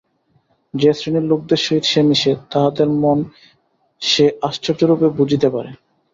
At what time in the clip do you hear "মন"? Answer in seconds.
3.01-3.19